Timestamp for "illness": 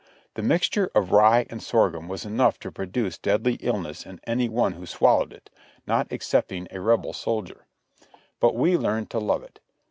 3.61-4.03